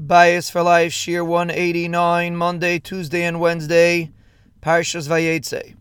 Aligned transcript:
Bayis 0.00 0.48
for 0.48 0.62
Life, 0.62 0.92
Shiur 0.92 1.26
189, 1.26 2.36
Monday, 2.36 2.78
Tuesday, 2.78 3.24
and 3.24 3.40
Wednesday, 3.40 4.12
Parshas 4.62 5.08
Vayetze. 5.08 5.74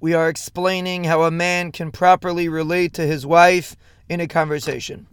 We 0.00 0.14
are 0.14 0.28
explaining 0.28 1.02
how 1.02 1.24
a 1.24 1.30
man 1.32 1.72
can 1.72 1.90
properly 1.90 2.48
relate 2.48 2.94
to 2.94 3.02
his 3.02 3.26
wife 3.26 3.74
in 4.08 4.20
a 4.20 4.28
conversation. 4.28 5.08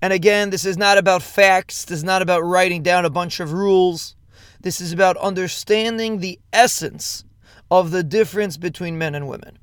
And 0.00 0.14
again, 0.14 0.48
this 0.48 0.64
is 0.64 0.78
not 0.78 0.96
about 0.96 1.20
facts, 1.20 1.84
this 1.84 1.98
is 1.98 2.04
not 2.04 2.22
about 2.22 2.40
writing 2.40 2.82
down 2.82 3.04
a 3.04 3.10
bunch 3.10 3.38
of 3.38 3.52
rules. 3.52 4.16
This 4.62 4.80
is 4.80 4.90
about 4.90 5.18
understanding 5.18 6.20
the 6.20 6.40
essence 6.54 7.22
of 7.70 7.90
the 7.90 8.02
difference 8.02 8.56
between 8.56 8.96
men 8.96 9.14
and 9.14 9.28
women. 9.28 9.58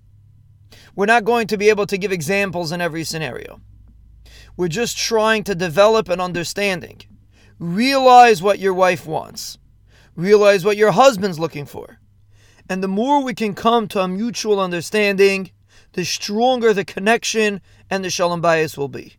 We're 0.96 1.08
not 1.08 1.26
going 1.26 1.48
to 1.48 1.58
be 1.58 1.70
able 1.70 1.88
to 1.88 1.98
give 1.98 2.12
examples 2.12 2.72
in 2.72 2.82
every 2.82 3.04
scenario. 3.04 3.60
We're 4.56 4.68
just 4.68 4.96
trying 4.96 5.44
to 5.46 5.56
develop 5.56 6.08
an 6.08 6.22
understanding 6.22 7.02
Realize 7.62 8.42
what 8.42 8.58
your 8.58 8.74
wife 8.74 9.06
wants. 9.06 9.60
Realize 10.16 10.66
what 10.66 10.78
your 10.78 10.94
husband's 10.94 11.38
looking 11.38 11.68
for. 11.68 12.00
And 12.68 12.82
the 12.82 12.88
more 12.88 13.24
we 13.24 13.36
can 13.36 13.54
come 13.54 13.88
to 13.90 14.00
a 14.00 14.08
mutual 14.08 14.60
understanding, 14.60 15.52
the 15.94 16.04
stronger 16.04 16.74
the 16.74 16.84
connection 16.84 17.62
and 17.88 18.04
the 18.04 18.10
shalom 18.10 18.42
bayis 18.42 18.80
will 18.80 18.88
be. 18.88 19.18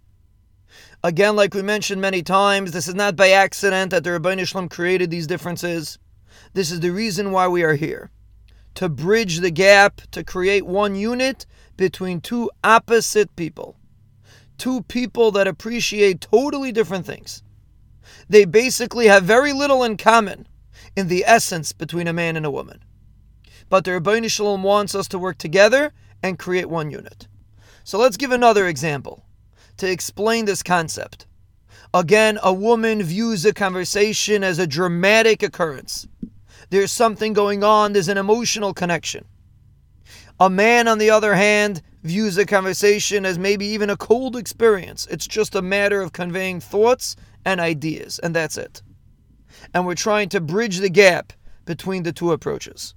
Again, 1.05 1.37
like 1.37 1.55
we 1.55 1.63
mentioned 1.63 2.01
many 2.01 2.25
times, 2.25 2.73
this 2.73 2.89
is 2.89 2.97
not 2.97 3.15
by 3.15 3.31
accident 3.31 3.93
that 3.93 4.03
the 4.03 4.11
Ribono 4.11 4.45
Shel 4.45 4.63
Olam 4.63 4.69
created 4.69 5.09
these 5.09 5.29
differences. 5.29 6.01
This 6.53 6.73
is 6.73 6.81
the 6.81 6.91
reason 6.91 7.31
why 7.31 7.47
we 7.47 7.63
are 7.63 7.77
here. 7.77 8.11
To 8.75 8.89
bridge 8.89 9.39
the 9.39 9.53
gap, 9.53 10.01
to 10.11 10.25
create 10.25 10.67
one 10.67 10.97
unit 10.97 11.47
between 11.77 12.21
two 12.21 12.51
opposite 12.65 13.37
people. 13.37 13.77
Two 14.59 14.83
people 14.83 15.31
that 15.31 15.47
appreciate 15.47 16.23
totally 16.23 16.73
different 16.73 17.07
things. 17.07 17.45
They 18.29 18.45
basically 18.45 19.07
have 19.07 19.25
very 19.25 19.53
little 19.53 19.83
in 19.85 19.97
common 19.97 20.47
in 20.97 21.09
the 21.09 21.25
essence 21.27 21.73
between 21.73 22.09
a 22.09 22.13
man 22.13 22.37
and 22.37 22.47
a 22.47 22.51
woman. 22.51 22.83
But 23.69 23.85
the 23.85 23.93
Ribono 23.93 24.31
Shel 24.31 24.47
Olam 24.47 24.63
wants 24.63 24.95
us 24.95 25.09
to 25.09 25.19
work 25.19 25.39
together 25.39 25.93
and 26.23 26.39
create 26.39 26.69
one 26.69 26.91
unit. 26.91 27.27
So 27.85 27.99
let's 27.99 28.17
give 28.17 28.33
another 28.33 28.69
example 28.69 29.25
to 29.79 29.91
explain 29.91 30.45
this 30.45 30.63
concept. 30.63 31.27
Again, 31.95 32.39
a 32.43 32.53
woman 32.53 33.03
views 33.03 33.45
a 33.45 33.53
conversation 33.53 34.45
as 34.45 34.59
a 34.59 34.67
dramatic 34.67 35.43
occurrence. 35.43 36.07
There's 36.71 36.93
something 36.93 37.33
going 37.33 37.65
on, 37.65 37.93
there's 37.93 38.09
an 38.09 38.19
emotional 38.19 38.73
connection. 38.73 39.27
A 40.43 40.51
man, 40.51 40.89
on 40.89 40.99
the 40.99 41.09
other 41.09 41.37
hand, 41.37 41.83
views 42.03 42.37
a 42.37 42.45
conversation 42.45 43.25
as 43.25 43.39
maybe 43.39 43.65
even 43.65 43.89
a 43.89 43.97
cold 43.97 44.35
experience. 44.35 45.07
It's 45.09 45.29
just 45.29 45.55
a 45.55 45.63
matter 45.63 46.03
of 46.03 46.13
conveying 46.13 46.59
thoughts 46.59 47.15
and 47.45 47.61
ideas, 47.61 48.19
and 48.19 48.35
that's 48.35 48.59
it. 48.59 48.83
And 49.73 49.87
we're 49.87 49.95
trying 49.95 50.31
to 50.31 50.41
bridge 50.41 50.79
the 50.79 50.91
gap 50.91 51.33
between 51.65 52.03
the 52.03 52.13
two 52.13 52.33
approaches. 52.33 52.97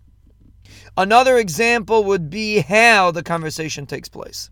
Another 0.97 1.37
example 1.37 2.03
would 2.05 2.31
be 2.31 2.61
how 2.61 3.11
the 3.11 3.21
conversation 3.21 3.85
takes 3.85 4.09
place. 4.09 4.49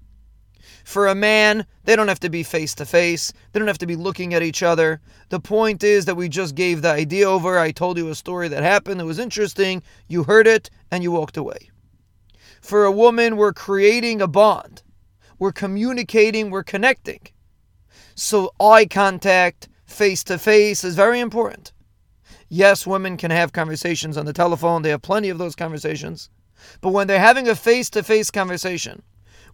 For 0.84 1.08
a 1.08 1.16
man, 1.16 1.66
they 1.86 1.96
don't 1.96 2.10
have 2.10 2.20
to 2.20 2.30
be 2.30 2.44
face 2.44 2.76
to 2.76 2.86
face. 2.86 3.34
They 3.54 3.60
don't 3.60 3.68
have 3.68 3.80
to 3.80 3.88
be 3.88 3.96
looking 3.96 4.36
at 4.36 4.44
each 4.44 4.62
other. 4.62 5.02
The 5.30 5.40
point 5.40 5.84
is 5.84 6.06
that 6.06 6.14
we 6.14 6.30
just 6.30 6.54
gave 6.54 6.84
the 6.84 6.92
idea 6.92 7.28
over. 7.28 7.58
I 7.58 7.72
told 7.72 7.98
you 7.98 8.10
a 8.10 8.14
story 8.14 8.50
that 8.50 8.62
happened. 8.62 9.02
It 9.02 9.06
was 9.06 9.18
interesting. 9.18 9.82
You 10.08 10.26
heard 10.26 10.46
it 10.46 10.70
and 10.92 11.02
you 11.02 11.12
walked 11.12 11.38
away. 11.38 11.72
For 12.64 12.86
a 12.86 12.92
woman, 12.94 13.36
we're 13.36 13.52
creating 13.52 14.22
a 14.22 14.28
bond. 14.28 14.84
We're 15.38 15.52
communicating. 15.52 16.50
We're 16.50 16.64
connecting. 16.64 17.20
So 18.16 18.54
eye 18.58 18.86
contact, 18.86 19.68
face 19.86 20.24
to 20.24 20.38
face 20.38 20.86
is 20.86 20.96
very 20.96 21.20
important. 21.20 21.74
Yes, 22.48 22.88
women 22.88 23.18
can 23.18 23.32
have 23.32 23.52
conversations 23.52 24.16
on 24.16 24.26
the 24.26 24.32
telephone, 24.32 24.82
they 24.82 24.92
have 24.92 25.02
plenty 25.02 25.28
of 25.28 25.40
those 25.40 25.58
conversations. 25.58 26.30
But 26.80 26.92
when 26.92 27.08
they're 27.08 27.20
having 27.20 27.50
a 27.50 27.56
face 27.56 27.90
to 27.90 28.02
face 28.02 28.32
conversation, 28.32 29.04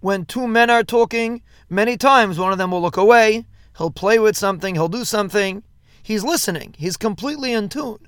when 0.02 0.26
two 0.26 0.48
men 0.48 0.70
are 0.70 0.84
talking, 0.84 1.42
many 1.68 1.98
times 1.98 2.38
one 2.38 2.52
of 2.52 2.60
them 2.60 2.70
will 2.70 2.82
look 2.82 2.98
away, 2.98 3.48
he'll 3.80 3.90
play 3.90 4.20
with 4.20 4.38
something, 4.38 4.76
he'll 4.76 4.88
do 4.88 5.04
something. 5.04 5.64
He's 6.04 6.24
listening, 6.24 6.76
he's 6.78 6.96
completely 6.96 7.54
in 7.54 7.70
tune. 7.70 8.08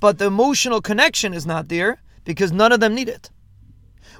But 0.00 0.18
the 0.18 0.26
emotional 0.26 0.80
connection 0.80 1.34
is 1.34 1.44
not 1.44 1.68
there 1.68 2.02
because 2.24 2.52
none 2.52 2.70
of 2.70 2.78
them 2.78 2.94
need 2.94 3.08
it. 3.08 3.30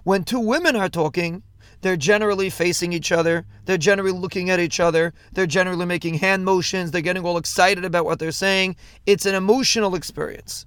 When 0.05 0.25
two 0.25 0.41
women 0.41 0.77
are 0.77 0.89
talking, 0.89 1.43
they're 1.81 1.97
generally 1.97 2.51
facing 2.51 2.93
each 2.93 3.13
other. 3.13 3.47
They're 3.65 3.79
generally 3.79 4.13
looking 4.13 4.51
at 4.51 4.61
each 4.61 4.81
other. 4.81 5.15
They're 5.33 5.47
generally 5.47 5.87
making 5.87 6.15
hand 6.15 6.45
motions. 6.45 6.91
They're 6.91 7.01
getting 7.01 7.25
all 7.25 7.37
excited 7.37 7.85
about 7.85 8.05
what 8.05 8.19
they're 8.19 8.33
saying. 8.33 8.77
It's 9.07 9.27
an 9.27 9.35
emotional 9.35 9.95
experience. 9.95 10.67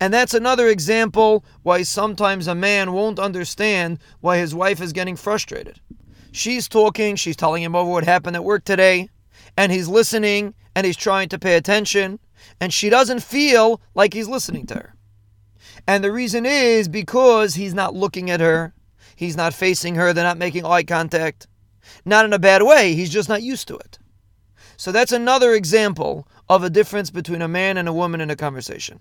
And 0.00 0.12
that's 0.12 0.34
another 0.34 0.68
example 0.68 1.44
why 1.62 1.82
sometimes 1.82 2.48
a 2.48 2.54
man 2.54 2.92
won't 2.92 3.18
understand 3.18 3.98
why 4.20 4.38
his 4.38 4.54
wife 4.54 4.80
is 4.80 4.92
getting 4.92 5.16
frustrated. 5.16 5.80
She's 6.32 6.68
talking, 6.68 7.16
she's 7.16 7.36
telling 7.36 7.62
him 7.62 7.74
over 7.74 7.90
what 7.90 8.04
happened 8.04 8.36
at 8.36 8.44
work 8.44 8.64
today, 8.64 9.08
and 9.56 9.72
he's 9.72 9.88
listening 9.88 10.54
and 10.74 10.84
he's 10.84 10.96
trying 10.96 11.30
to 11.30 11.38
pay 11.38 11.56
attention, 11.56 12.18
and 12.60 12.74
she 12.74 12.90
doesn't 12.90 13.22
feel 13.22 13.80
like 13.94 14.12
he's 14.12 14.28
listening 14.28 14.66
to 14.66 14.74
her. 14.74 14.95
And 15.86 16.02
the 16.02 16.12
reason 16.12 16.44
is 16.46 16.88
because 16.88 17.54
he's 17.54 17.74
not 17.74 17.94
looking 17.94 18.30
at 18.30 18.40
her, 18.40 18.74
He's 19.16 19.36
not 19.36 19.54
facing 19.54 19.94
her. 19.94 20.12
They're 20.12 20.22
not 20.22 20.36
making 20.36 20.66
eye 20.66 20.82
contact. 20.82 21.46
Not 22.04 22.26
in 22.26 22.34
a 22.34 22.38
bad 22.38 22.62
way. 22.62 22.94
He's 22.94 23.10
just 23.10 23.30
not 23.30 23.42
used 23.42 23.66
to 23.68 23.76
it. 23.76 23.98
So 24.76 24.92
that's 24.92 25.12
another 25.12 25.54
example 25.54 26.28
of 26.50 26.62
a 26.62 26.70
difference 26.70 27.10
between 27.10 27.40
a 27.40 27.48
man 27.48 27.78
and 27.78 27.88
a 27.88 27.94
woman 27.94 28.20
in 28.20 28.30
a 28.30 28.36
conversation. 28.36 29.00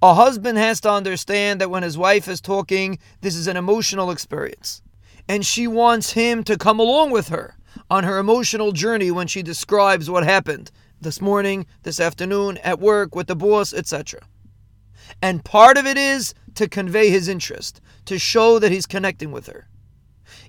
A 0.00 0.14
husband 0.14 0.56
has 0.56 0.80
to 0.80 0.90
understand 0.90 1.60
that 1.60 1.70
when 1.70 1.82
his 1.82 1.98
wife 1.98 2.28
is 2.28 2.40
talking, 2.40 2.98
this 3.20 3.36
is 3.36 3.46
an 3.46 3.58
emotional 3.58 4.10
experience. 4.10 4.80
And 5.28 5.44
she 5.44 5.66
wants 5.66 6.12
him 6.12 6.42
to 6.44 6.56
come 6.56 6.80
along 6.80 7.10
with 7.10 7.28
her 7.28 7.56
on 7.90 8.04
her 8.04 8.18
emotional 8.18 8.72
journey 8.72 9.10
when 9.10 9.26
she 9.26 9.42
describes 9.42 10.08
what 10.08 10.24
happened 10.24 10.70
this 11.00 11.20
morning, 11.20 11.66
this 11.82 12.00
afternoon, 12.00 12.56
at 12.58 12.80
work, 12.80 13.14
with 13.14 13.26
the 13.26 13.36
boss, 13.36 13.74
etc. 13.74 14.20
And 15.22 15.44
part 15.44 15.76
of 15.76 15.86
it 15.86 15.96
is 15.96 16.34
to 16.54 16.68
convey 16.68 17.10
his 17.10 17.28
interest, 17.28 17.80
to 18.06 18.18
show 18.18 18.58
that 18.58 18.72
he's 18.72 18.86
connecting 18.86 19.32
with 19.32 19.46
her. 19.46 19.68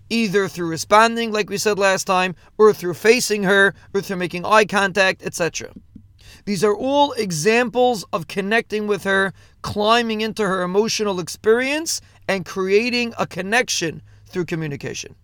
Either 0.09 0.47
through 0.47 0.67
responding, 0.67 1.31
like 1.31 1.49
we 1.49 1.57
said 1.57 1.79
last 1.79 2.05
time, 2.05 2.35
or 2.57 2.73
through 2.73 2.93
facing 2.93 3.43
her, 3.43 3.73
or 3.93 4.01
through 4.01 4.17
making 4.17 4.45
eye 4.45 4.65
contact, 4.65 5.23
etc. 5.23 5.71
These 6.45 6.63
are 6.63 6.75
all 6.75 7.13
examples 7.13 8.03
of 8.11 8.27
connecting 8.27 8.87
with 8.87 9.03
her, 9.03 9.33
climbing 9.61 10.21
into 10.21 10.47
her 10.47 10.63
emotional 10.63 11.19
experience, 11.19 12.01
and 12.27 12.45
creating 12.45 13.13
a 13.17 13.27
connection 13.27 14.01
through 14.25 14.45
communication. 14.45 15.15